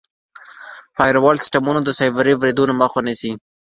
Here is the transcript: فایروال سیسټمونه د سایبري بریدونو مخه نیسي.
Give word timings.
فایروال 0.95 1.35
سیسټمونه 1.43 1.79
د 1.83 1.89
سایبري 1.99 2.33
بریدونو 2.41 2.73
مخه 2.81 2.99
نیسي. 3.07 3.31